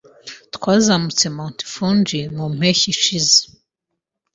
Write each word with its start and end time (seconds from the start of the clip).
Twazamutse 0.55 1.25
Mt. 1.37 1.57
Fuji 1.73 2.21
mu 2.35 2.45
mpeshyi 2.57 2.87
ishize. 2.95 3.37